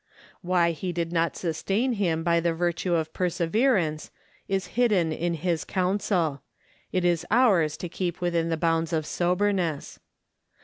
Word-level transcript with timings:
Why 0.41 0.71
he 0.71 0.91
did 0.91 1.13
not 1.13 1.35
sustain 1.37 1.93
him 1.93 2.23
by 2.23 2.39
the 2.39 2.53
virtue 2.55 2.95
of 2.95 3.13
perseverance 3.13 4.09
is 4.47 4.65
hidden 4.73 5.11
in 5.11 5.35
his 5.35 5.63
counsel; 5.63 6.41
it 6.91 7.05
is 7.05 7.23
ours 7.29 7.77
to 7.77 7.87
keep 7.87 8.19
within 8.19 8.49
the 8.49 8.57
bounds 8.57 8.93
of 8.93 9.05
soberness. 9.05 9.99